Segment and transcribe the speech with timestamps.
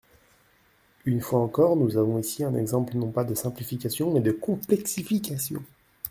[1.05, 5.61] Une fois encore, nous avons ici un exemple non pas de simplification mais de complexification.